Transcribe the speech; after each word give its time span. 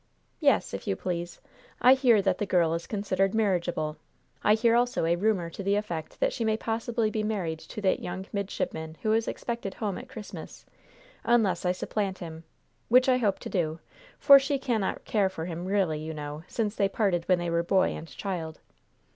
"Yes, 0.39 0.73
if 0.73 0.87
you 0.87 0.95
please. 0.95 1.39
I 1.79 1.93
hear 1.93 2.23
that 2.23 2.39
the 2.39 2.47
girl 2.47 2.73
is 2.73 2.87
considered 2.87 3.35
marriageable. 3.35 3.97
I 4.43 4.55
hear 4.55 4.75
also 4.75 5.05
a 5.05 5.15
rumor 5.15 5.51
to 5.51 5.61
the 5.61 5.75
effect 5.75 6.19
that 6.19 6.33
she 6.33 6.43
may 6.43 6.57
possibly 6.57 7.11
be 7.11 7.21
married 7.21 7.59
to 7.59 7.81
that 7.81 7.99
young 7.99 8.25
midshipman 8.33 8.97
who 9.03 9.13
is 9.13 9.27
expected 9.27 9.75
home 9.75 9.99
at 9.99 10.09
Christmas 10.09 10.65
unless 11.23 11.65
I 11.67 11.71
supplant 11.71 12.17
him, 12.17 12.45
which 12.89 13.07
I 13.07 13.17
hope 13.17 13.37
to 13.41 13.49
do, 13.49 13.79
for 14.17 14.39
she 14.39 14.57
cannot 14.57 15.05
care 15.05 15.29
for 15.29 15.45
him 15.45 15.65
really, 15.65 15.99
you 15.99 16.15
know, 16.15 16.41
since 16.47 16.75
they 16.75 16.89
parted 16.89 17.25
when 17.25 17.37
they 17.37 17.51
were 17.51 17.61
boy 17.61 17.89
and 17.89 18.07
child." 18.07 18.59